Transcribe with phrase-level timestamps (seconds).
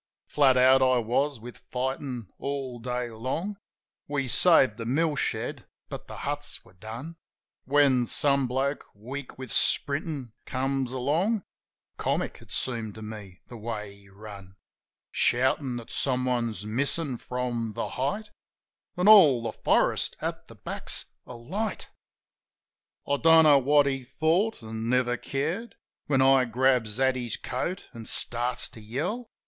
[0.27, 3.57] Flat out I was with fightin' all day long—
[4.17, 7.17] (We saved the mill shed, but the huts were done)
[7.65, 11.43] When some bloke, weak with sprintin', comes along
[11.97, 14.55] (Comic, it seemed to me, the way he run)—
[15.11, 18.27] Shoutin' that someone's missin' from "The Height,"
[18.97, 21.89] An' all the forest at the back's alight.
[23.07, 25.75] I don't know what he thought, an' never cared.
[26.07, 29.29] When I grabs at his coat, an' starts to yell.